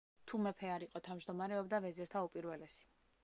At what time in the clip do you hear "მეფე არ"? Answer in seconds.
0.45-0.85